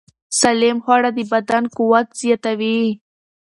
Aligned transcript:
سالم 0.39 0.77
خواړه 0.83 1.09
د 1.17 1.19
بدن 1.31 1.63
قوت 1.77 2.07
زیاتوي. 2.21 2.79